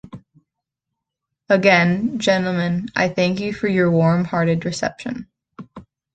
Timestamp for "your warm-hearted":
3.67-4.65